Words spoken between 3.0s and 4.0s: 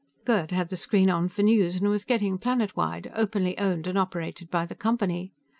openly owned and